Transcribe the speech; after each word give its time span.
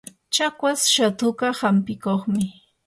chakwas 0.33 0.79
shatuka 0.93 1.45
hampikuqmi. 1.59 2.43